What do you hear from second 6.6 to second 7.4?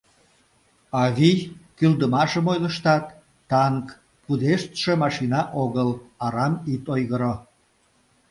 ит ойгыро.